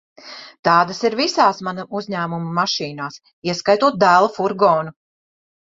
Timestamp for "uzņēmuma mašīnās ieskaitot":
1.99-4.05